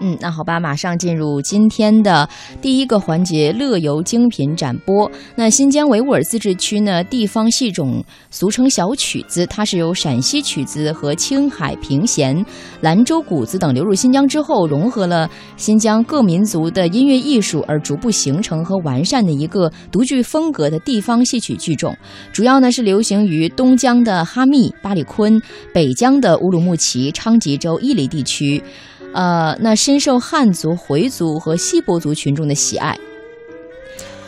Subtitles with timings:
[0.00, 2.28] 嗯，那好吧，马上进入今天的
[2.60, 5.10] 第一个环节——乐游精品展播。
[5.36, 12.44] 那新疆维吾尔自治区呢，地方戏种俗称小曲子，它是由陕西曲子和青海平弦、
[12.80, 21.96] 兰州鼓子等流入新疆之后，融合了新疆各民族的音乐艺术，而逐步形成和完善的一个独具风格的地方戏曲剧种。
[22.32, 25.40] 主要呢是流行于东疆的哈密、巴里坤，
[25.72, 28.60] 北疆的乌鲁木齐、昌吉州、伊犁地区。
[29.14, 32.98] 呃，那深受汉族、回族和锡伯族群众的喜爱。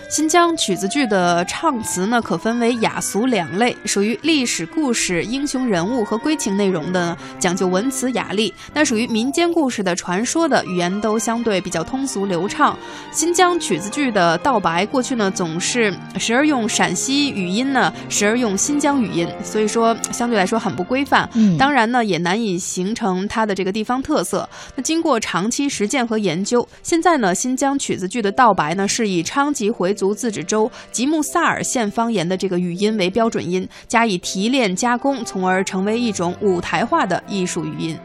[0.08, 12.78] 新疆曲子剧的唱词呢，可分为雅俗两类，属于历史故事、英雄人物和归情内容的，讲究文词雅丽；那属于民间故事的、传说的，语言都相对比较通俗流畅。
[13.10, 21.28] 新疆曲子剧的道白过去呢，总是时而用陕西语音呢，时而用新疆语音，所以说相对来说很不规范。
[21.34, 24.48] 嗯当然呢，也难以形成它的这个地方特色。
[24.76, 37.98] 那经过长期实践和研究，现在呢，新疆曲子剧的道白呢是以昌吉回族自治州吉木萨尔县方言的这个语音为标准音，加以提炼加工，从而成为一种舞台化的艺术语音。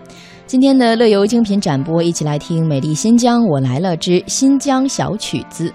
[0.47, 5.69] 今天的乐游精品展播，一起来听《美丽新疆我来了之新疆小曲子》。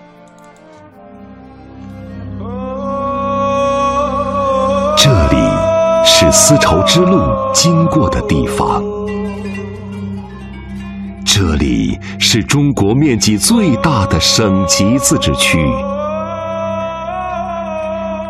[4.98, 5.37] 这里
[6.05, 7.22] 是丝绸之路
[7.55, 8.83] 经过的地方，
[11.25, 15.59] 这里是中国面积最大的省级自治区，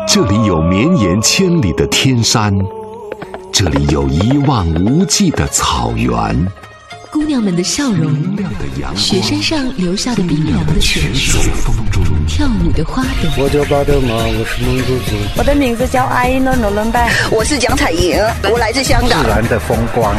[0.07, 2.53] 这里有绵延千里的天山，
[3.51, 6.11] 这里有一望无际的草原。
[7.11, 8.15] 姑娘们的笑容，
[8.95, 15.15] 雪山上留下的冰凉的泉水，在风中跳舞的花朵，我叫巴德玛，我是蒙古族。
[15.35, 18.17] 我的名字叫阿依诺诺伦拜，我是蒋彩莹，
[18.49, 19.29] 我来自香港自。
[19.29, 20.15] 然的风光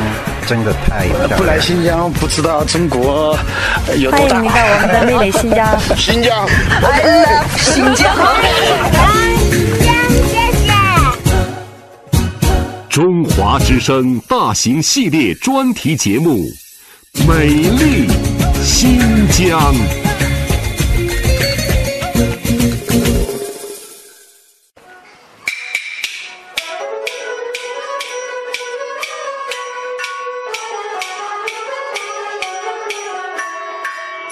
[0.46, 3.38] 真的太漂亮不来新疆不知道中国
[3.86, 4.44] 呃有多大欢迎。
[4.44, 5.80] 你到我们的美丽新疆。
[5.96, 6.46] 新疆
[6.82, 8.14] ，I love 新疆。
[12.98, 16.44] 中华之声大型系列专题节目
[17.28, 18.08] 《美丽
[18.60, 18.98] 新
[19.28, 19.72] 疆》。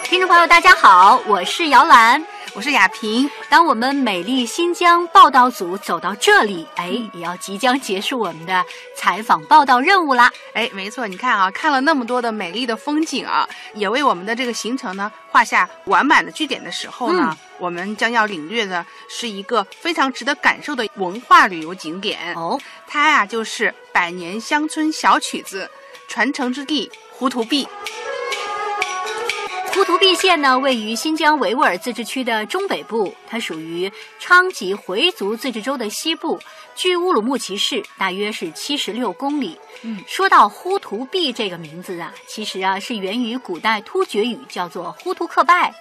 [0.03, 2.21] 听众朋友，大家好，我是姚兰。
[2.57, 8.65] 我是雅萍，当我们美丽新疆报道组走到这里，哎，也要即将结束我们的
[8.97, 10.33] 采访报道任务啦。
[10.55, 22.33] 哎，没错，你看啊，看了那么多的美丽的风景啊，也为我们的这个行程呢画下完满的句点的时候呢，我们将要领略的是一个非常值得感受的文化旅游景点。
[22.37, 25.71] 哦，它呀就是百年乡村小曲子
[26.09, 27.69] 传承之地胡图壁。
[29.77, 36.41] 呼图壁县呢，位于新疆维吾尔自治区的中北部，它属于昌吉回族自治州的西部，
[36.75, 39.61] 距乌鲁木齐市大约是七十六公里。
[39.83, 45.75] 嗯，说到呼图壁这个名字啊，其实啊是源于古代突厥语，叫做呼图克拜，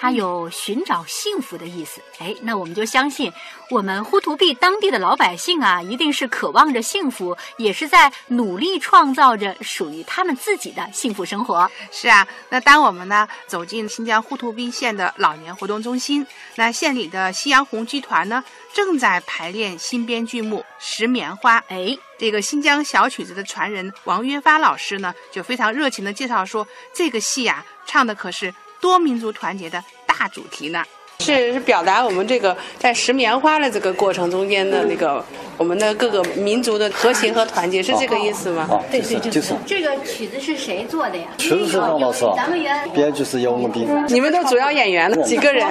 [0.00, 2.00] 它有寻找幸福的意思。
[2.18, 3.30] 哎，那我们就相信
[3.68, 11.70] 我们呼图壁当地的老百姓啊，一定是渴望着幸福，也是在努力创造着属于他们自己的幸福生活。
[11.92, 21.60] 是啊，那当我们呢走进新疆呼图壁县的老年活动中心，那县里的夕阳红剧团呢正在排练新编剧目《石棉花》。
[21.68, 30.84] 哎，这个新疆小曲子的传人王约发老师呢，就非常热情的介绍说，这个戏呀、唱的可是多民族团结的大主题呢。
[31.20, 35.24] 是是表达我们这个在拾棉花的这个过程中间的那个
[35.56, 38.66] 我们的各个民族的和谐和团结，是这个意思吗？
[38.90, 41.24] 对对，就是这个曲子是谁做的呀？
[41.36, 45.66] 曲子是张老师啊咱们原编剧是姚文斌，你们都主要演员几个人？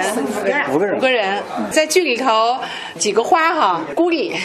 [0.72, 2.56] 五个人五个人在剧里头
[2.96, 4.36] 几个花哈，孤里，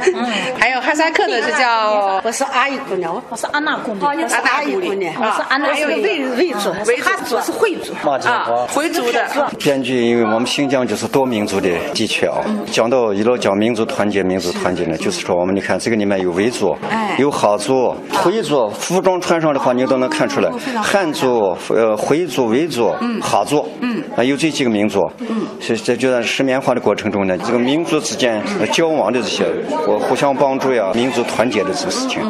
[0.60, 6.96] 还有哈萨克的是叫我是阿姨姑娘，我是安娜姑娘，阿达姑姑娘，我是安娜还有维维族，维
[7.26, 7.94] 族是回族。
[8.04, 8.66] 马金啊花。
[8.66, 9.26] 回族的。
[9.58, 12.38] 编剧，因为我们新疆就是多民族的地区啊，
[12.72, 20.50] 讲到一路讲民族团结，民族团结呢，就是说我们你看这个里面有维族哎，有哈族、回族，服装穿上的话你都能看出来，
[20.82, 22.92] 汉族、呃回族、维族、
[23.22, 29.44] 哈族，嗯，啊有这几个民族，嗯，是在就在石棉花的过程中呢，这个民族之间呃交往的这些，
[29.86, 32.20] 我互相帮助呀，民族团结的这个事情。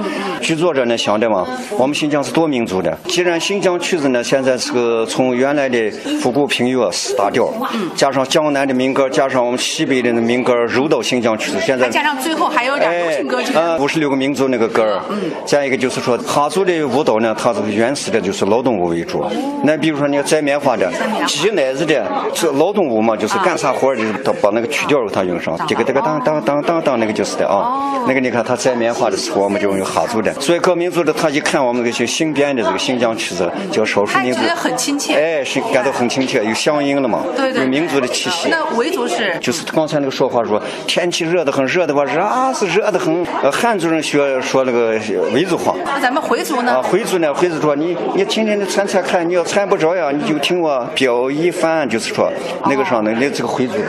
[0.43, 1.47] 剧作者呢想的嘛，
[1.79, 5.91] 我们新疆是多民族的，既然新疆曲子呢现在是个从原来的
[6.21, 7.49] 复古平乐四大调，
[7.95, 11.59] 加加上江南的民歌，加上我们西北的民歌，揉到新疆曲子。
[11.61, 13.57] 现在加上最后还有点流行歌曲。
[13.57, 15.01] 啊，五十六个民族那个歌儿。
[15.11, 15.31] 嗯。
[15.47, 19.25] 再一个就是说，哈族的舞蹈呢，它这个原始的就是劳动舞为主。
[19.62, 20.91] 那比如说你要摘棉花的，
[21.25, 22.05] 挤奶子的，
[22.35, 28.03] 这劳动舞嘛，就是干啥活儿的，他把那个曲调给它用上，这个这个当当当当当，那个就是的啊。
[28.09, 30.35] 那个你看他摘棉花的时候，我们就用哈族的。
[30.41, 34.41] 所以各民族的他一看我们这些新编的这个新疆曲子，叫少数民族。
[34.57, 35.15] 很亲切。
[35.15, 37.23] 哎，是感到很亲切，有乡音了嘛？
[37.37, 37.62] 对对。
[37.62, 38.49] 有民族的气息。
[38.49, 39.37] 那维族是？
[39.41, 42.23] 就是刚才那个说话说，天气热得很，热的话热
[42.55, 43.25] 是热得很。
[43.43, 44.99] 呃，汉族人学说那个
[45.32, 45.75] 维族话。
[45.85, 46.73] 那咱们回族呢？
[46.73, 47.32] 啊，回族呢？
[47.32, 52.32] 回族说你你天天的参参看，你要参不着呀，你就听我表一番，就是说
[52.67, 53.85] 那个上的那这个回族的，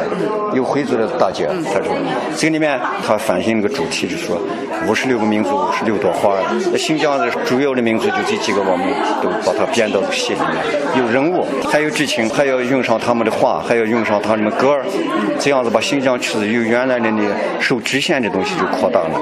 [0.53, 1.95] 有回族的大姐，她说
[2.35, 4.37] 这个里面她反映那个主题就是说
[4.87, 6.31] 五十六个民族，五十六朵花。
[6.77, 8.87] 新疆的主要的民族就这几个，我们
[9.21, 10.57] 都把它编到戏里面，
[10.97, 14.85] 有人物，还有剧情，还要用上他们的话，还要用上他们的歌儿，
[15.39, 17.21] 这样子把新疆曲子由原来的那
[17.59, 19.21] 受局限的东西就扩大了，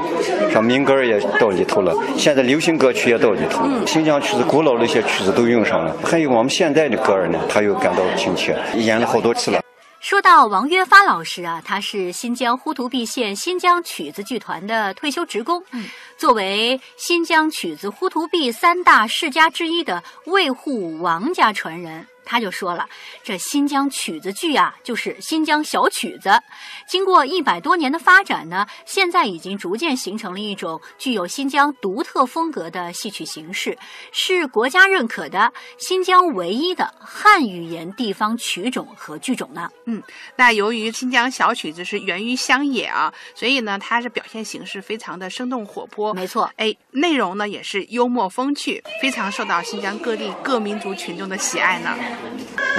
[0.54, 9.60] 像民歌也到里头了，现在流行歌曲也到里头，新疆曲子古老的一些曲子都用上了，还有我们现在的歌儿呢，他又感到亲切，演了好多次了。
[10.00, 15.62] 说到王约发老师啊，他是新疆呼图壁县新疆曲子剧团的退休职工。
[15.74, 15.84] 嗯，
[16.20, 22.06] 作为新疆曲子呼图壁三大世家之一的卫护王家传人。
[22.26, 22.88] 他就说了，
[23.24, 26.30] 这新疆曲子剧啊，就是新疆小曲子。
[26.88, 33.76] 经过一百多年的发展呢，现在已经逐渐形成了一种具有新疆独特风格的戏曲形式，
[34.12, 39.68] 是国家认可的新疆唯一的汉语言地方曲种和剧种呢。
[39.86, 40.04] 嗯，
[40.36, 46.09] 那由于新疆小曲子是源于乡野啊，所以呢，它是表现形式非常的生动活泼。
[46.14, 51.90] 没错，哎，内容呢也是幽默风趣，非常受到新疆各地各民族群众的喜爱呢。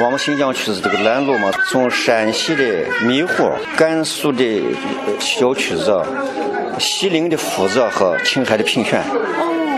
[0.03, 4.63] 我们新疆曲子这个拦路嘛，从陕西的迷糊、甘肃的
[5.19, 6.03] 小曲子、
[6.79, 9.03] 西陵的斧子和青海的平旋。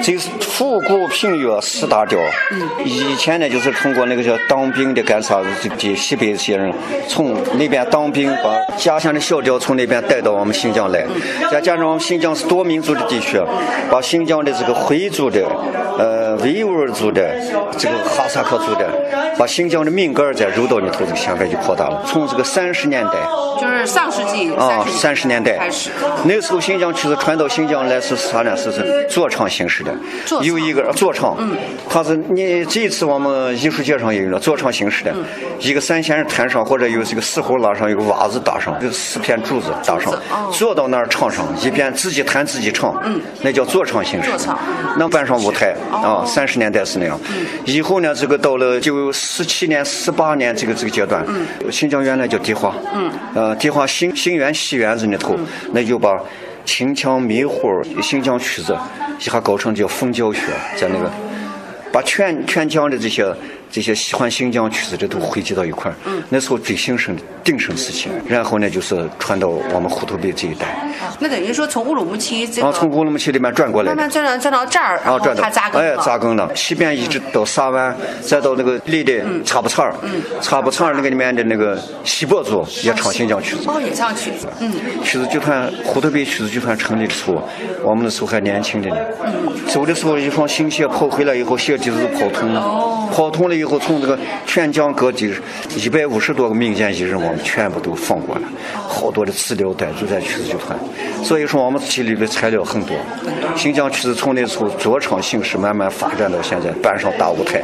[0.03, 2.19] 这是复古平乐四大调。
[2.51, 5.47] 嗯，以前呢，就是通过那个叫当兵的干啥的，
[5.79, 6.73] 这西北这些人
[7.09, 11.07] 从那边当兵，把家乡的小调从那边带到我们新疆来。
[11.51, 13.41] 再加上我们新疆是多民族的地区，
[13.91, 15.41] 把新疆的这个回族的、
[15.99, 17.35] 呃维吾尔族的、
[17.79, 18.89] 这个哈萨克族的，
[19.39, 22.03] 把新疆的民歌再揉到里头，这个现在就扩大了。
[22.07, 23.13] 从这个三十年代，
[23.61, 25.91] 就是上世纪啊三十年代开始，
[26.25, 28.57] 那时候新疆曲子传到新疆来是啥呢？
[28.57, 29.95] 是是坐唱形式的。
[30.43, 31.57] 有一个坐唱，嗯，
[31.89, 35.15] 他是你这一次我们艺术节上也有了坐唱形式的，
[35.61, 40.13] 一个三弦弹上或者有这个四胡拉上，有个瓦子搭上，有四片柱子搭上，
[40.51, 44.31] 坐到那儿唱上，一边自己弹自己唱，嗯，那叫坐唱形式，
[44.99, 46.25] 能搬上舞台啊。
[46.33, 47.21] 三十年代是那样，
[47.67, 55.39] 以后呢，这个到了就十七年、十八年这个这个阶段，嗯，新疆原来叫迪化，嗯，呃，迪化新新园戏园子里头，
[55.73, 56.19] 那就把。
[56.65, 58.73] 秦腔、迷糊、新疆曲子，
[59.19, 60.43] 一下搞成叫风教学，
[60.77, 61.11] 在那个
[61.93, 63.27] 把全全疆的这些。
[63.75, 65.97] 这些喜欢新疆曲子的都汇集到一块儿，
[66.29, 70.87] 那时候最兴盛的鼎盛时期，然后呢就是传到我们呼图壁这一带。
[71.19, 75.95] 那等于说从乌鲁木齐这个，从乌鲁木齐里面转过来，慢慢转到转到这儿，然后它扎根了。
[75.95, 79.95] 哎，扎根了，西边一直到沙湾，再到那个离的查布查尔，
[80.41, 83.65] 察布查尔那个里面的那个锡伯族也唱新疆曲子。
[83.67, 84.47] 哦，也唱曲子。
[84.61, 84.73] 嗯，
[85.03, 87.43] 曲子剧团胡图壁曲子剧团成立的时候，
[87.83, 88.97] 我们那时候还年轻的呢。
[89.25, 89.33] 嗯，
[89.69, 92.61] 走的时候一双新鞋跑回来以后，鞋底子跑通了，
[93.13, 93.55] 跑通了。
[93.55, 95.33] 以后从这个全疆各地
[95.77, 98.43] 一百五十多个民间艺人，我全部都放过了，
[98.75, 100.79] 好多的资料带就在曲子剧团。
[101.25, 102.97] 所以说我们积累的材料很多。
[103.57, 107.63] 新疆曲子从那时候坐唱形式慢慢发展到现在，搬上大舞台。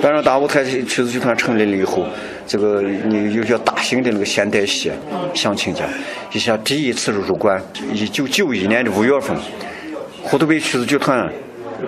[0.00, 2.06] 搬上大舞台，曲子剧团成立了以后，
[2.46, 4.92] 这个你有些大型的那个现代戏、
[5.34, 5.84] 相亲家，
[6.32, 7.60] 一下第一次入关，
[7.92, 9.36] 一九九一年的五月份，
[10.22, 11.26] 呼图壁曲子剧团。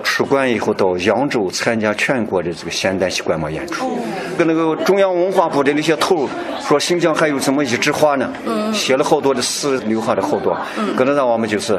[0.03, 3.91] 出关以后到扬州参加全国的这个现代戏观摩演出，
[4.37, 6.29] 跟那个中央文化部的那些头
[6.61, 8.31] 说新疆还有这么一枝花呢，
[8.73, 10.57] 写了好多的诗，留下了好多，
[10.97, 11.79] 跟着让我们就是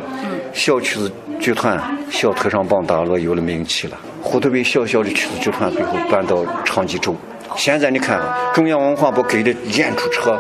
[0.54, 7.16] 小曲子剧团小特上帮大了有了名气了，胡同北小小的曲子剧团最后搬到长吉州。
[7.60, 8.18] 现在你看，
[8.54, 10.40] 中央文化部给的演出车、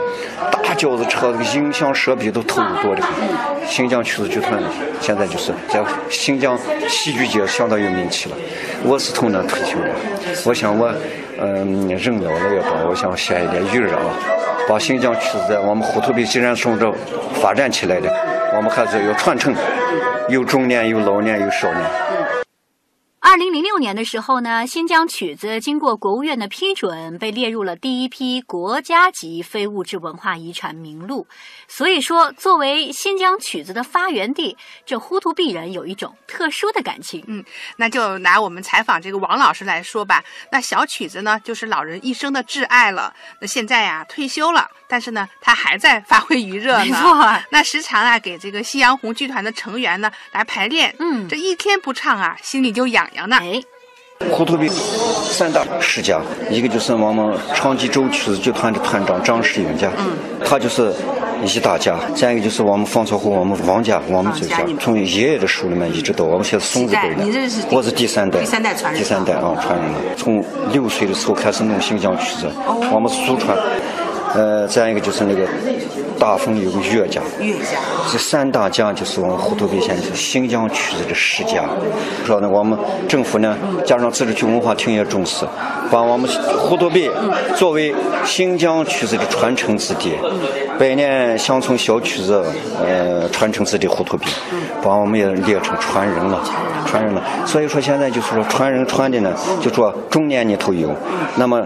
[0.63, 3.67] 大轿子车、音响设备都投入多的很。
[3.67, 4.57] 新疆曲子剧团
[5.01, 6.57] 现在就是在新疆
[6.87, 8.37] 戏剧界相当有名气了。
[8.85, 9.89] 我是从那退休的，
[10.45, 10.89] 我想我，
[11.41, 14.15] 嗯，人老了也罢，我想写一点余热啊，
[14.69, 16.89] 把新疆曲子在我们呼图壁既然从这
[17.41, 18.09] 发展起来的，
[18.55, 19.53] 我们还是要传承，
[20.29, 21.83] 有中年，有老年，有少年。
[23.21, 31.27] 二零零六年的时候呢，新疆曲子经过国务院的批准，被列入了第一批国家级非物质文化遗产名录。
[31.67, 37.21] 所以说，作为新疆曲子的发源地，这呼图壁人有一种特殊的感情。
[37.27, 37.43] 嗯，
[37.75, 40.23] 那就拿我们采访这个王老师来说吧。
[40.51, 43.13] 那小曲子呢，就是老人一生的挚爱了。
[43.41, 46.83] 那现在呀，退休了，但是呢，他还在发挥余热呢。
[46.83, 47.15] 没错，
[47.51, 50.93] 那时常啊，给这个夕阳红剧团的成员呢来排练。
[50.97, 53.07] 嗯，这一天不唱啊，心里就痒。
[53.29, 53.61] 哎，
[54.31, 56.19] 呼图壁三大世家，
[56.49, 60.91] 一个就是我们昌吉州曲子剧团的团长张世勇家，嗯，他就是
[61.45, 67.23] 一大家；再一个就是我们方草湖，我们王家，我们这家从爷爷的手里面一直到我们现在孙子辈的，
[67.69, 69.99] 我是第三代，第三代传人，第三代啊传人了。
[70.17, 72.51] 从六岁的时候开始弄新疆曲子，
[72.91, 73.55] 我们祖传。
[74.35, 75.47] 呃，再一个就是那个
[76.19, 77.79] 大丰有个岳家，岳家，
[78.11, 81.63] 这三大家就是我们呼图壁县是新疆曲子的世家。
[82.25, 85.45] 说呢，我们政府呢，加上自治区文化厅也重视，
[85.89, 87.09] 把我们呼图壁
[87.55, 87.93] 作为
[88.23, 90.13] 新疆曲子的传承之地，
[90.77, 92.45] 百年乡村小曲子
[92.85, 94.27] 呃传承之地呼图壁，
[94.83, 96.43] 把我们也列成传人了，
[96.85, 97.23] 传人了。
[97.45, 100.95] 所以说现在就是说传人传的呢，就说中年里头有，
[101.35, 101.65] 那么。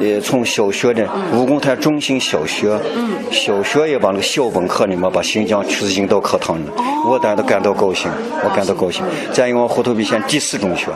[0.00, 2.78] 呃，从小学的武功台中心小学，
[3.30, 6.64] 小学也把那个校本课里面把新疆曲子引到课堂里，
[7.06, 8.10] 我当然感到高兴，
[8.42, 9.04] 我感到高兴。
[9.32, 10.88] 再一个，呼图壁县第四中学，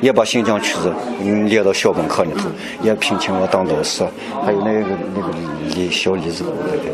[0.00, 2.48] 也把新疆曲子嗯列到校本课里头，
[2.82, 4.04] 也聘请我当老师，
[4.44, 5.28] 还有那个那个
[5.74, 6.44] 李小李子，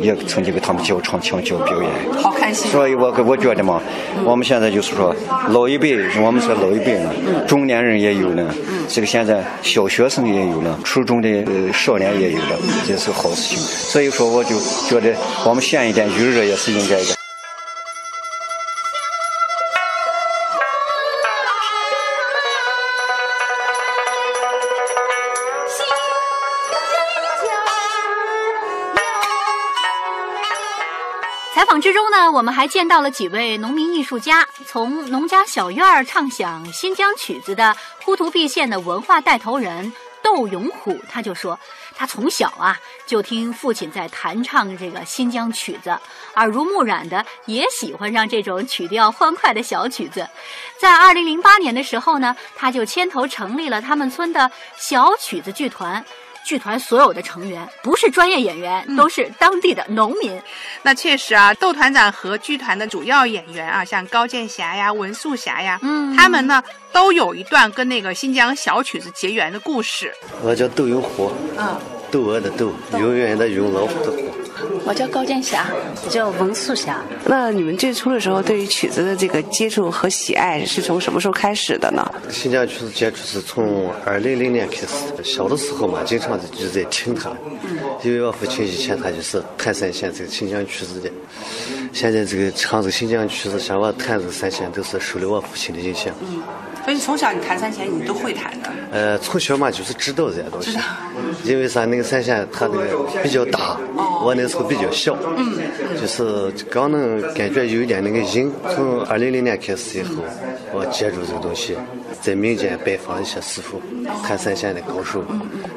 [0.01, 1.91] 也曾经给他们教唱腔、教表演。
[2.23, 2.71] 好开心。
[2.71, 3.81] 所以我我觉得嘛，
[4.25, 5.15] 我们现在就是说，
[5.51, 7.11] 老一辈，我们说老一辈呢，
[7.47, 8.45] 中年人也有了，
[8.89, 11.29] 这个现在小学生也有了，初中的。
[11.33, 13.59] 呃，少年也有了，这是好事情。
[13.59, 14.55] 所以说，我就
[14.89, 15.13] 觉得
[15.45, 17.22] 我们献一点余热也是应该的。
[32.23, 39.93] 呢，我们还见到了几位农民艺术家，从农家小院儿唱响新疆曲子的呼图壁县的文化带头人。
[40.23, 41.59] 窦永虎他就说，
[41.97, 45.99] 他从小啊就听父亲在弹唱这个新疆曲子，
[46.37, 50.29] 耳濡目染的也喜欢上这种曲调欢快的小曲子。
[50.79, 56.05] 在二零零八年的时候呢，他就牵头成立了他们村的小曲子剧团。
[56.45, 60.41] 剧团所有的成员不是专业演员，都是当地的农民。
[60.83, 70.13] 那确实啊，窦团长和剧团的主要演员啊，像高建霞呀、文素霞呀，嗯，他们呢都有一段跟那个新疆小曲子结缘的故事。
[70.43, 71.81] 我叫窦永虎，啊，
[72.11, 74.35] 窦娥的窦，永远的永，老虎的虎。
[74.85, 75.67] 我叫高建霞，
[76.05, 77.01] 我叫文素霞。
[77.25, 82.05] 那你们最初的时候，对于曲子的这个接触和喜爱是从什么时候开始的呢？
[82.31, 84.87] 新疆曲子接触是从二零零年开始。
[85.23, 87.31] 小的时候嘛，经常就在听他，
[88.03, 91.09] 因为我父亲以前他就是弹三弦这个新疆曲子的。
[91.93, 96.13] 现在这个唱这个新疆曲子，像我弹这个三弦，都是受了我父亲的影响。
[96.23, 96.43] 嗯
[96.85, 98.69] 所以从小你弹三弦，你都会弹的。
[98.91, 100.77] 呃，从小嘛就是知道这些东西。
[101.45, 101.85] 因为啥？
[101.85, 103.79] 那个三弦它那个比较大，
[104.25, 105.17] 我那时候比较小，
[106.01, 108.53] 就是刚能感觉有一点那个瘾。
[108.75, 110.23] 从二零零年开始以后，
[110.73, 111.77] 我接触这个东西，
[112.21, 113.81] 在民间拜访一些师傅，
[114.23, 115.23] 看三线的高手，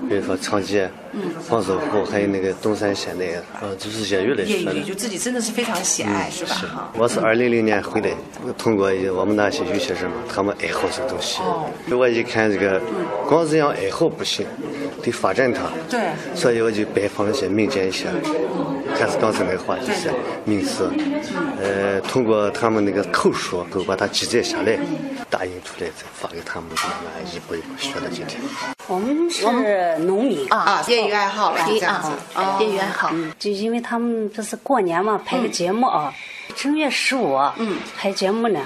[0.08, 0.90] 比如说长街、
[1.50, 3.26] 黄守虎，还有那个东山县的，
[3.62, 4.82] 呃，就是业余来说的。
[4.84, 6.56] 就自己真的是非常喜爱，是吧？
[6.56, 6.68] 是。
[7.00, 8.10] 我是二零零年回来，
[8.58, 11.42] 通过我们那些有些人嘛，他们爱好这个东西，
[11.92, 12.80] 我一看这个，
[13.28, 14.46] 光这样爱好不行。
[15.06, 18.08] 得发展它，对，所以我就拜访一些民间一些，
[19.00, 20.12] 还是刚才那个话，就是
[20.44, 20.90] 名词，
[21.62, 24.78] 呃，通过他们那个口述，都把它记载下来，
[25.30, 28.42] 打印出来，再发给他们，慢慢一步一步学到今天。
[28.88, 29.46] 我们是
[30.00, 30.48] 农民。
[30.50, 32.10] 啊，业余爱好了，这样子，
[32.64, 36.14] 业余爱好，就因为他们这是过年嘛，拍个节目啊，
[36.56, 38.60] 正月十五，嗯，拍节目呢。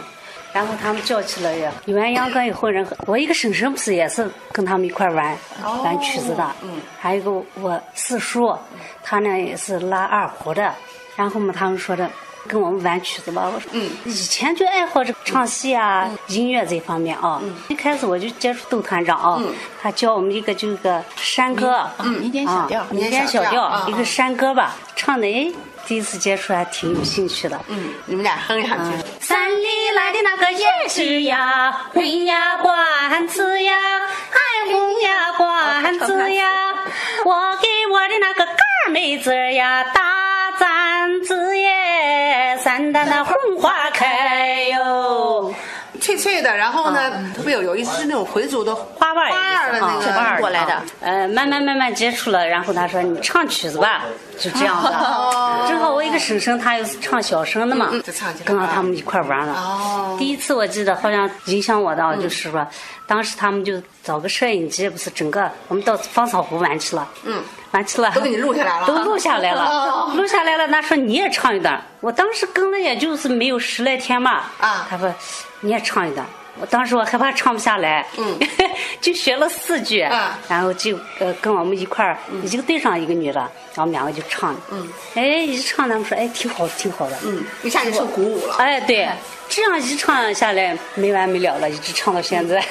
[0.51, 5.37] 然后他们叫起来了元阳哥一伙人，我一个婶婶不是也是跟他们一块玩
[5.83, 8.57] 玩曲子的，嗯，还有个我四叔，
[9.03, 10.73] 他呢也是拉二胡的，
[11.15, 12.09] 然后嘛他们说的
[12.47, 19.39] 跟我们玩曲子吧，我说嗯，以前就爱好这唱戏啊，音乐这方面啊，一开始我就接触窦团长啊，
[19.81, 25.51] 他教我们一个就个山歌，嗯，民间小调，民间小调，一个山歌吧，唱的哎。
[25.89, 27.59] 第一次接触还挺有兴趣的。
[27.67, 28.97] 嗯，你们俩哼两句。
[29.19, 33.73] 山里来的那个野是呀，红呀管子呀，
[34.29, 36.75] 哎红呀管子呀，
[37.25, 45.55] 我给我的那个干妹子呀打簪子耶，山丹那红花开哟，
[45.99, 50.81] 脆脆的，然后呢特别有有意思，是那种回族的花瓣花儿的那个花儿过来的。
[51.01, 54.03] 呃，慢慢慢慢接触了，然后他说你唱曲子吧，
[54.37, 54.89] 就这样的。
[55.67, 57.89] 正好我一个婶婶，她又是唱小生的嘛，
[58.45, 60.15] 跟着他们一块玩了。
[60.17, 62.65] 第一次我记得好像影响我的就是说，
[63.07, 67.07] 当时他们就找个摄影机，不是整个我们到芳草湖玩去了。
[67.23, 67.43] 嗯。
[67.71, 70.67] 完去了，都给你录下来了，都录下来了， 录下来了。
[70.67, 74.43] 那说你也唱一段，我当时跟了也就是没有十来天嘛。
[74.59, 75.13] 啊，他说
[75.61, 76.25] 你也唱一段，
[76.59, 78.37] 我当时我害怕唱不下来，嗯，
[78.99, 79.99] 就学了四句，
[80.47, 83.39] 然后就呃跟我们一块儿，一个队上一个女的，
[83.75, 88.55] 然后两个就唱，嗯，哎一唱他们说哎挺好挺好的，嗯，一下就受鼓舞了。
[88.57, 89.09] 哎对，
[89.47, 92.63] 这样一唱下来没完没了了，一直唱到现在。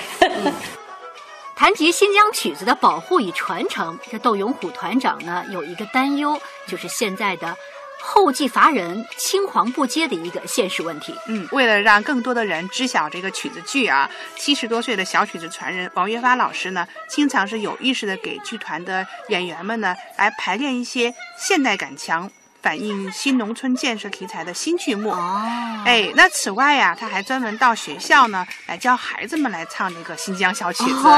[1.59, 7.59] 谈及新疆曲子的保护与传承，这窦永虎团长呢有一个担忧，就是现在的
[8.01, 11.13] 后继乏人、青黄不接的一个现实问题。
[11.27, 22.31] 嗯，为了让更多的人知晓这个曲子剧啊，七十多岁的小曲子传人王月发老师呢，经常是有意识的给剧团的演员们呢来排练一些现代感强。
[22.61, 25.11] 反映新农村建设题材的新剧目。
[25.11, 25.43] 哦，
[25.85, 31.09] 哎，那此外呀，他还专门到学校呢来教孩子们来唱这个新疆小曲子，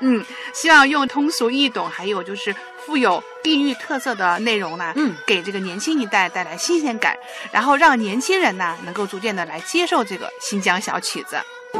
[0.00, 2.54] 嗯，希望用通俗易懂，还有就是
[2.86, 7.16] 富有地域特色的内容呢，嗯，给这个年轻一代带来新鲜感，
[7.50, 11.36] 然后让年轻人呢能够逐渐的来接受这个新疆小曲子。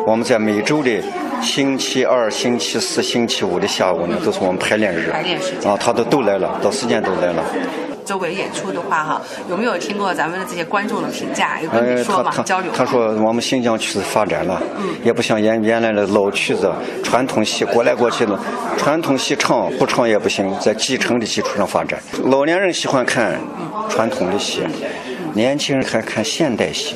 [0.06, 1.00] 我们在每周的
[1.40, 5.71] 星期二、星期四、星期五的下午呢，都是我们排练日，排练时间。
[5.71, 7.44] 啊，他都都来了，到时间都来了。
[8.04, 11.61] 周围演出的话，哈，有没有听过咱们的这些观众的评价？
[11.61, 12.30] 有跟你说嘛？
[12.44, 12.70] 交流？
[12.73, 16.70] 他说我们新疆曲子发展了，嗯也不像原原来的老曲子、
[17.02, 18.38] 传统戏过来过去的，
[18.76, 21.99] 传统戏唱不唱也不行，在继承的基础上发展。
[22.25, 23.38] 老年人喜欢看
[23.88, 24.62] 传统的戏。
[25.34, 26.94] 年轻人还看现代戏，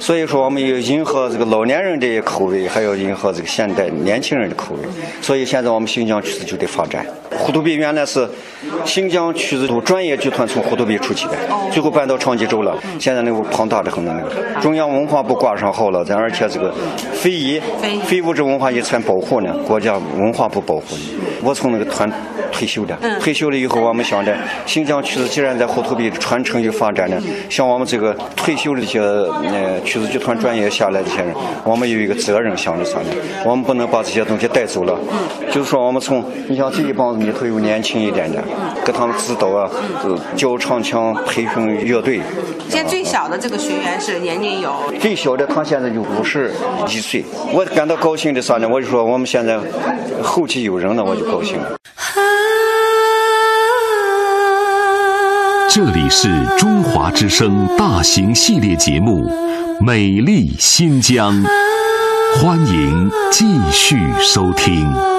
[0.00, 4.80] 所以说我们要迎合这个老年人的口味，还要迎合这个现代年轻人的口味。
[5.22, 7.06] 所以现在我们新疆曲子就得发展。
[7.30, 8.28] 呼图壁原来是
[8.84, 11.34] 新疆曲子专业剧团从呼图壁出去的，
[11.70, 12.76] 最后搬到昌吉州了。
[12.98, 16.74] 现在那个庞大的很那个，中央文化部挂上号了，咱而且这个
[17.12, 17.60] 非遗、
[18.04, 21.02] 非物质文化遗产保护呢，国家文化部保护呢。
[21.42, 22.10] 我从那个团
[22.50, 27.75] 退休的，退休了以后，我们想着新疆曲子既然在呼图壁传承与发展呢，像我。
[27.76, 33.08] 我们这个退休的这些呃曲子剧团专业下来这些人，我们有一个责任想着啥呢？
[33.44, 34.98] 我们不能把这些东西带走了。
[35.52, 38.42] 就是说，我们从你像这一帮子里头有年轻一点的，
[38.82, 39.70] 给他们指导啊，
[40.34, 42.22] 教唱腔、培训乐队。
[42.66, 44.72] 现在最小的这个学员是年龄有？
[44.98, 46.50] 最小的他现在就五十
[46.88, 47.22] 一岁。
[47.52, 48.66] 我感到高兴的啥呢？
[48.66, 49.60] 我就说我们现在
[50.22, 51.76] 后期有人了，我就高兴了。
[55.76, 59.28] 这里是中华之声大型系列节目
[59.84, 61.34] 《美丽新疆》，
[62.40, 65.15] 欢迎继续收听。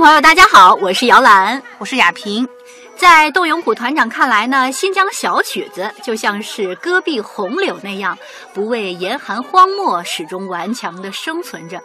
[0.00, 2.48] 朋友，大家好，我是姚兰，我是雅萍。
[2.96, 8.16] 在窦永虎团长看来呢，新疆小曲子就像是戈壁红柳那样，
[8.54, 11.78] 不畏严寒荒漠，始终顽强地生存着。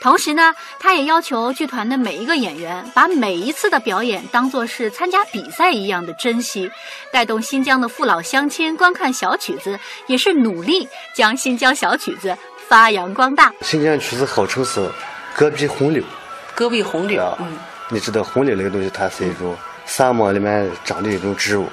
[0.00, 6.68] 同时呢，他也要求剧团的每一个演员，把每一次的表演当作是参加比赛一样的珍惜，
[7.12, 9.78] 带动新疆的父老乡亲观看小曲子，
[10.08, 13.54] 也是努力将新疆小曲子发扬光大。
[13.60, 14.90] 新疆曲子号称是
[15.36, 16.02] 戈壁红柳。
[16.60, 17.56] 戈壁红柳，嗯，
[17.88, 21.66] 你知道红柳那个东西，它是一种沙漠里面长的一种植物，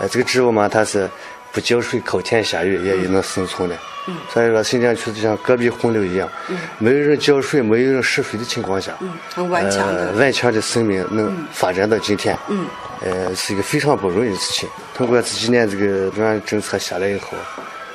[0.00, 1.08] 呃，这个植物嘛，它是
[1.52, 3.76] 不浇水、靠天下雨也也能生存的，
[4.08, 12.66] 嗯，所以说新疆区就像戈壁红柳一样，嗯，没有人浇水、没有人施肥的情况下，嗯，很顽强的，顽强的生命能发展到今天，嗯，
[13.00, 14.68] 呃，是一个非常不容易的事情。
[14.92, 17.38] 通过这几年这个中央政策下来以后，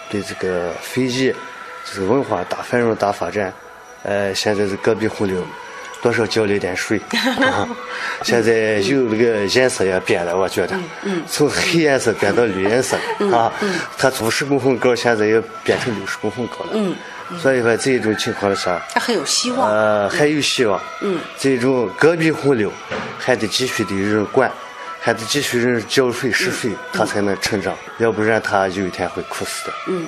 [0.09, 1.29] 对这个非遗
[1.83, 3.53] 就是文化大繁荣、大发展，
[4.03, 5.45] 呃，现在是戈壁红柳。
[6.01, 7.01] 多少浇了一点水，
[8.23, 10.77] 现在有那个颜色也变了，我觉得，
[11.27, 12.97] 从黑颜色变到绿颜色
[13.33, 13.51] 啊，
[13.97, 16.95] 它五十公分高，现在也变成六十公分高了。
[17.41, 19.69] 所以说这种情况下，它还有希望。
[19.69, 20.79] 呃，还有希望。
[21.01, 22.71] 嗯，这种戈壁红柳
[23.19, 24.49] 还得继续的有人管，
[25.01, 29.73] 还得继续人浇水施肥，它才能成长，要不然它有一天会枯死的。
[29.87, 30.05] 嗯。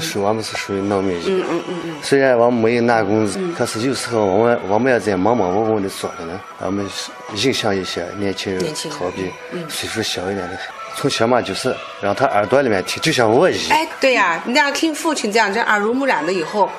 [0.00, 1.30] 属我们是属于农民级。
[1.32, 1.94] 嗯嗯嗯嗯。
[2.02, 6.86] 虽然我们没有拿工资，可是有时候我们我们也在忙忙碌碌的做着呢，我们
[7.34, 9.32] 影响一些年轻人逃避，
[9.68, 10.58] 岁数小一点的。
[10.94, 13.78] 从小嘛就是让他耳朵里面听，就像我一样。
[13.78, 16.70] 哎，对呀，你要听父亲这样，这耳濡目染的以后，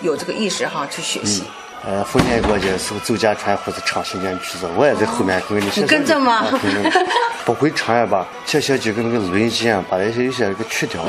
[0.00, 1.44] 有这个意识哈，去学习。
[1.84, 5.66] 呃，逢年过节时候走家串户子唱新年曲子，我也在后面跟着。
[5.74, 6.44] 你跟着吗？
[7.44, 11.04] 不会唱也罢，这些就跟那个录音机一样，把那些有些给去掉，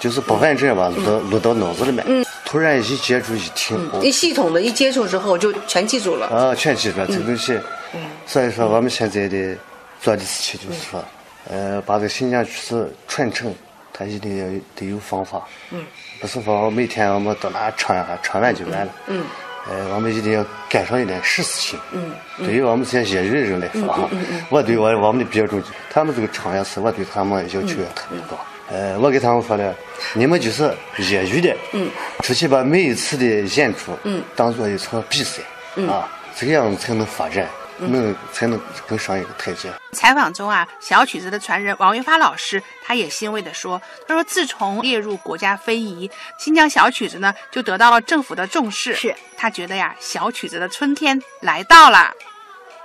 [0.00, 2.02] 就是不完整吧，录到录到脑子里面。
[2.08, 2.24] 嗯。
[2.44, 6.26] 突然一接触一听，一系统的一接触之后就全记住了。
[6.26, 7.52] 啊，全记住了这个东西。
[7.94, 8.00] 嗯。
[8.26, 9.56] 所以说我们现在的
[10.00, 11.04] 做的事情就是说，
[11.48, 13.54] 呃，把这个新疆曲子传承，
[13.92, 15.46] 它一定要得有方法。
[15.70, 15.84] 嗯。
[16.20, 18.92] 不是说每天我们到哪唱一下，唱完就完了。
[19.06, 19.22] 嗯。
[19.68, 21.78] 呃，我们一定要干上一点实事情。
[21.92, 24.08] 嗯，对于我们这些业余的人来说啊，
[24.48, 28.36] 我对我我们的标准，他们这个唱也是，我对他们要求也特别高。
[28.70, 29.74] 呃，我给他们说了，
[30.14, 31.90] 你们就是业余的，嗯，
[32.22, 35.42] 出去把每一次的演出，嗯，当做一场比赛，
[35.88, 37.48] 啊，这个样子才能发展。
[37.82, 39.70] 能才能更上一个台阶。
[39.92, 48.94] 采访中啊，小曲子的传人王云发老师，他也欣慰地说：“他说自从列入国家非遗，新疆小曲子呢就得到了政府的重视。
[48.94, 52.12] 是他觉得呀，小曲子的春天来到了。”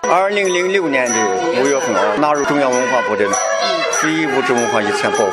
[0.09, 3.27] 二零零六年的五月份啊，纳入中央文化部的
[4.01, 5.31] 非遗物质文化遗产保护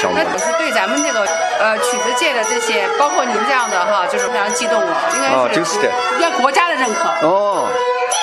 [0.00, 0.18] 项目。
[0.18, 1.26] 那我是对咱们这个
[1.60, 4.96] 呃曲子界的这些，包括您这样的哈，就是非常激动了。
[5.14, 5.90] 应该是就是的，
[6.20, 7.26] 要国家的认可。
[7.26, 7.68] 哦。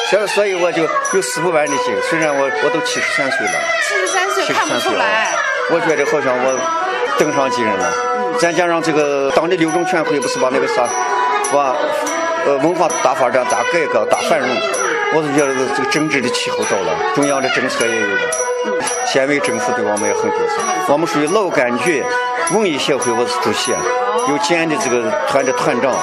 [0.09, 1.95] 所以，所以我就有四不完的劲。
[2.09, 3.53] 虽然我我都七十三岁了，
[3.87, 5.33] 七十三岁看不出来。
[5.71, 6.59] 我觉得好像我
[7.17, 7.91] 登上几人了。
[8.37, 10.83] 再加上这个党的六中全会不是把那个啥，
[11.51, 11.75] 把
[12.45, 14.47] 呃文化大发展、大改革、大繁荣，
[15.13, 18.21] 我是觉得这个政治的气候到了，中央的政策也有了。
[19.05, 20.91] 县委政府对我们也很重视。
[20.91, 22.03] 我们属于老干局
[22.53, 23.71] 文艺协会，我是主席，
[24.29, 25.93] 有建的这个团的团长。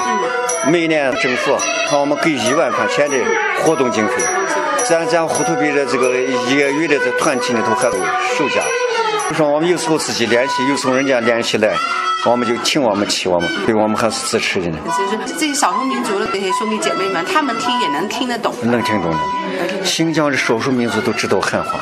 [0.67, 1.57] 每年政府
[1.89, 3.17] 看我们给一万块钱的
[3.61, 4.13] 活动经费，
[4.87, 7.93] 咱咱呼图壁的这个业余的这团体里头还有
[8.37, 8.61] 首家。
[9.33, 11.75] 就说我们有时候自己联系，有时候人家联系来，
[12.23, 14.77] 我们就请我们请我们，对我们还是支持的呢。
[14.85, 18.53] 就是这些少数民族的这些兄弟姐妹们，他们听也能听得懂。
[18.61, 21.79] 能听懂的，新疆的少数民族都知道汉话。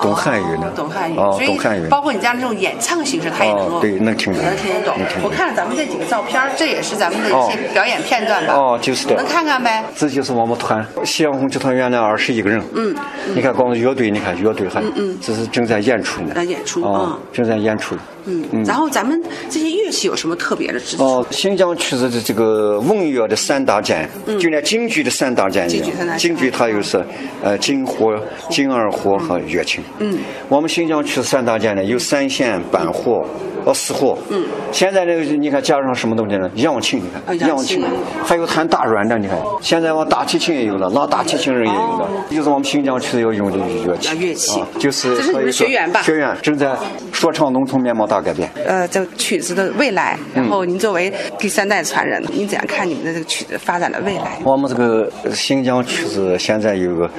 [0.00, 0.72] 懂汉语呢？
[0.74, 1.86] 懂汉语，哦，懂汉语。
[1.88, 4.94] 包括你家那种演唱形式，他也能够对，能听懂，能听得懂。
[5.22, 8.54] 我看了咱们这几个照片，这也是咱们的一些表演片段吧？
[8.54, 9.16] 哦，就是的。
[9.16, 9.84] 能看看呗？
[9.96, 12.62] 这就是我们团夕阳红剧团原来二十一个人。
[12.74, 12.94] 嗯。
[13.34, 16.32] 你看，光乐队，你看乐队还，嗯嗯，这是正在演出呢。
[16.34, 17.94] 在演出啊，正在演出。
[18.24, 21.02] 嗯，然后咱们这些乐器有什么特别的之处？
[21.04, 24.08] 哦，新疆曲子的这个文乐的三大件，
[24.38, 26.18] 就连京剧的三大件一样。
[26.18, 27.02] 京剧它又是
[27.42, 28.14] 呃京胡、
[28.50, 29.82] 京二胡和乐琴。
[29.98, 33.24] 嗯，我们新疆曲子三大件呢，有三弦、板胡。
[33.64, 34.16] 哦，四胡。
[34.30, 34.44] 嗯。
[34.72, 36.48] 现在这个你看加上什么东西呢？
[36.54, 37.84] 扬琴，你看扬琴，
[38.24, 39.36] 还有弹大软的，你看。
[39.60, 44.16] 现在我大提琴也有了，拉大提琴人也有了，就是我们新疆曲子要用的乐器。
[44.16, 44.62] 乐器。
[44.78, 46.00] 就是这是你的学员吧？
[46.02, 46.74] 学员正在
[47.12, 48.48] 说唱农村面貌大改变。
[48.64, 54.38] 呃，这曲子的未来，然后您作为第三代传人，您怎样看你们的这个曲子发展的未来？
[54.44, 57.10] 我们这个新疆曲子现在有个。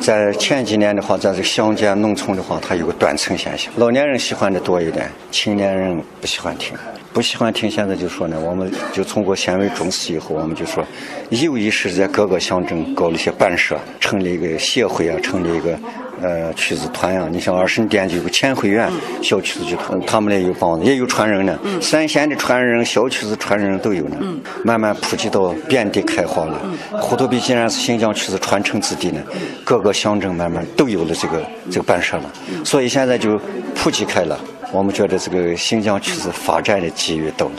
[0.00, 6.76] 在前几年的话，在这个乡间农村的话，它有个断层现象，老年人喜欢的多一点，青年人不喜欢听，
[7.12, 7.70] 不喜欢听。
[7.70, 10.84] 现在就说呢，我们就通过县委重视以后，我们就说，
[11.30, 15.78] 有意识在各个乡镇搞了一些办社，成立一个协会啊，成立一个。
[16.22, 18.90] 呃，曲子团呀，你像二神殿就有个千惠园
[19.22, 21.58] 小曲子剧团，他们那有帮子，也有传人呢。
[21.80, 24.16] 三线的传人、小曲子传人都有呢。
[24.64, 26.60] 慢慢普及到遍地开花了。
[26.92, 29.20] 胡图壁既然是新疆曲子传承之地呢，
[29.64, 32.32] 各个乡镇慢慢都有了这个这个办社了，
[32.64, 33.38] 所以现在就
[33.74, 34.38] 普及开了。
[34.72, 37.52] 我们觉得这个新疆曲子发展的机遇到了。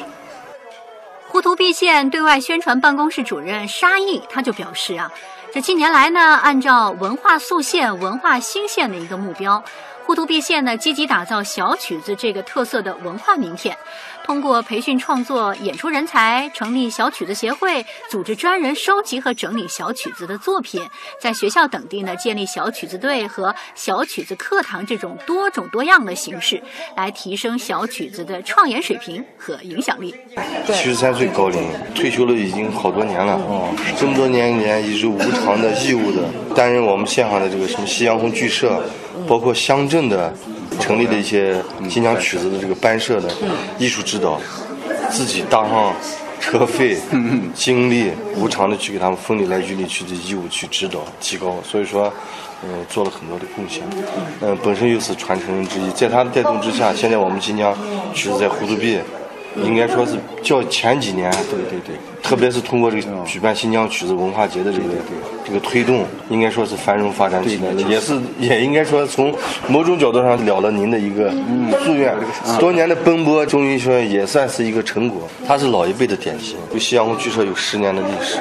[1.27, 5.11] 胡图壁县对外宣传办公室主任沙毅他就表示啊。
[5.55, 9.63] 这近年来呢，按照文化塑县、文化兴县的一个目标。
[10.05, 13.75] 呼图壁县呢，积极打造小曲子这个特色的文化名片，
[14.23, 20.79] 通过培训创作演出人才，成立小曲子协会，组织专人收集和整理小曲子的作品，
[21.19, 26.61] 在学校等地呢建立小曲子队和小曲子课堂这种多种多样的形式，
[26.95, 30.13] 来提升小曲子的创演水平和影响力。
[30.67, 36.21] 七十三岁高龄，退休了已经好多年了哦，这么多年间一直无偿的义务的
[36.55, 38.83] 担任我们县上的这个什么夕阳红剧社。
[39.27, 40.33] 包括乡镇的
[40.79, 43.29] 成立的一些新疆曲子的这个班社的
[43.77, 44.39] 艺术指导，
[45.09, 45.93] 自己搭上
[46.39, 46.97] 车费、
[47.53, 52.11] 精力，无偿的去给他们风里来雨里去的义务去指导提高，所以说，
[52.63, 53.81] 嗯，做了很多的贡献。
[54.41, 57.75] 嗯，本身又是传承人之一，在他的带动之下，现在我们新疆
[58.13, 58.99] 曲子在呼图壁，
[59.63, 64.85] 应该说是较前几年，对对对，特别是通过这个举办新疆曲子文化节的这个
[65.45, 69.33] 这个推动，应该说是繁荣发展起来了，也是也应该说从
[69.67, 72.13] 某种角度上了了您的一个夙愿，
[72.59, 75.27] 多年的奔波，终于说也算是一个成果。
[75.47, 78.37] 它是老一辈的典型，就夕阳红剧社有十年的历史。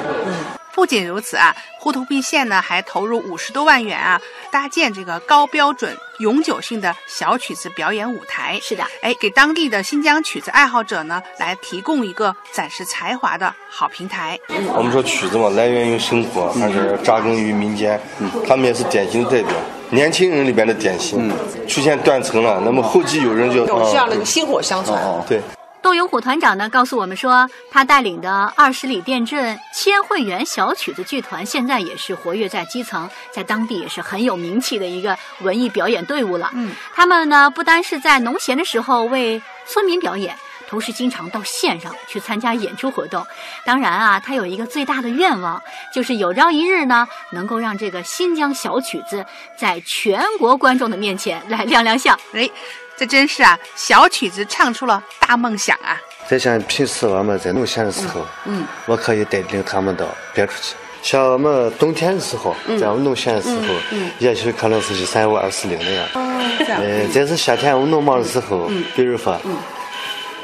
[0.75, 8.59] 不仅如此啊，呼图壁县呢还投入五十多万元啊，搭建这个高标准、永久性的小曲子表演舞台。
[8.61, 14.37] 是的，哎，给当地的新疆曲子爱好者呢来提供一个展示才华的好平台。
[14.75, 17.97] 我们说曲子嘛，来源于生活，而且扎根于民间，
[18.45, 19.55] 他们也是典型的代表。
[19.91, 25.01] 年轻人里边的典型，嗯出现断层了，那么后继有人就有这样的薪火相传。
[25.25, 25.39] 对。
[25.85, 36.49] 窦永虎团长呢告诉我们说，他带领的二十里店镇千惠园小曲子剧团，现在也是活跃在基层，在当地也是很有名气的一个文艺表演队伍了。
[36.55, 40.35] 嗯，他们呢不单是在农闲的时候为村民表演，
[40.67, 43.23] 同时经常到县上去参加演出活动。
[43.63, 45.61] 当然啊，他有一个最大的愿望，
[45.93, 49.23] 就是有朝一日呢，能够让这个新疆小曲子
[49.55, 52.19] 在全国观众的面前来亮亮相。
[52.33, 52.49] 哎。
[52.97, 55.99] 这真是啊，小曲子唱出了大梦想啊！
[56.27, 60.75] 在像平时我们在农闲的时候，嗯，我可以带领他们到别处去。
[61.01, 66.07] 像我们冬天的时候，在我们农闲的时候，嗯也许可能是一三五二四零那样。
[66.15, 69.39] 嗯，这是夏天我们农忙的时候，比如说。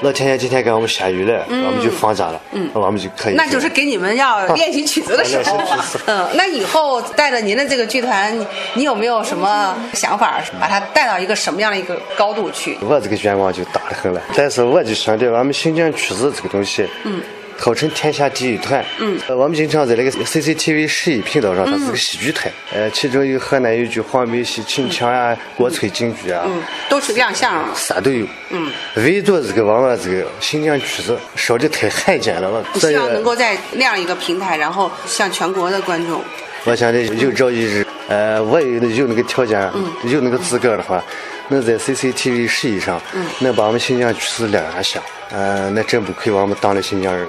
[0.02, 3.36] 老天爷今天给我们下雨了，我们就放假了，嗯我们就可以。
[3.36, 5.62] 那就是给你们要练习曲子的时候。
[6.08, 8.36] 嗯，那以后带着您的这个剧团，
[8.74, 12.78] 你有没有什么想法，把它带到一个什么样的一个高度去？
[12.82, 17.22] 我这个愿望就大得很了，但是我就想着我们新疆曲子这个东西，嗯。
[17.62, 18.84] 号称天下第一团。
[19.00, 22.52] 嗯，我们经常在那个 CCTV 十一频道上，它是个戏剧台。
[22.74, 28.26] 呃，其中有河南豫剧、黄梅戏、秦腔啊、国粹京剧啊，嗯都是亮相了，啥都有。
[28.50, 32.66] 嗯，唯独这个往往这个新疆曲子烧的太罕见了。
[32.74, 36.20] 我希望能够在那样一个平台，然后向全国的观众。
[36.64, 39.72] 我想的有朝一日，呃，我有有那个条件，
[40.06, 41.04] 有那个资格的话，
[41.50, 43.00] 能在 CCTV 十一上，
[43.40, 47.28] 能把我们新疆曲子亮下相，呃，那真不愧我们当了新疆人。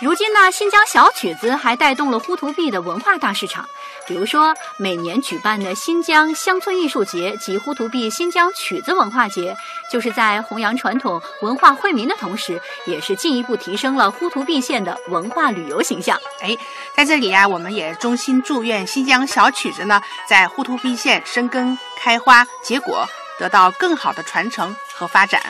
[0.00, 3.66] 如今呢，新疆小曲子还带动了呼图壁的文化大市场。
[4.06, 9.56] 比如说，每年举办的新疆乡村艺术节及呼图壁新疆曲子文化节，
[9.90, 16.18] 就是在弘扬传统文化惠民的同时，也是进一步提升了呼图壁县的文化旅游形象。
[16.40, 16.54] 哎，
[16.94, 25.40] 在这里呀，我们也衷心祝愿新疆小曲子呢，在呼图壁县生根开花结果，得到更好的传承和发展。